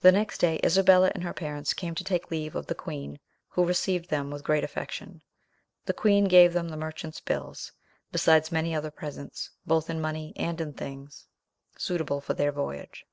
The 0.00 0.10
next 0.10 0.38
day 0.38 0.58
Isabella 0.64 1.12
and 1.14 1.22
her 1.22 1.34
parents 1.34 1.74
came 1.74 1.94
to 1.96 2.02
take 2.02 2.30
leave 2.30 2.54
of 2.56 2.66
the 2.66 2.74
queen, 2.74 3.20
who 3.50 3.66
received 3.66 4.08
them 4.08 4.30
with 4.30 4.42
great 4.42 4.64
affection. 4.64 5.20
The 5.84 5.92
queen 5.92 6.28
gave 6.28 6.54
them 6.54 6.70
the 6.70 6.78
merchant's 6.78 7.20
bills, 7.20 7.70
besides 8.10 8.50
many 8.50 8.74
other 8.74 8.90
presents, 8.90 9.50
both 9.66 9.90
in 9.90 10.00
money 10.00 10.32
and 10.36 10.62
in 10.62 10.72
things 10.72 11.26
suitable 11.76 12.22
for 12.22 12.32
their 12.32 12.52
voyage. 12.52 13.04